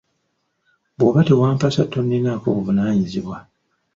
[0.97, 3.37] Bw'oba tewampasa tonninaako buvunaanyizibwa.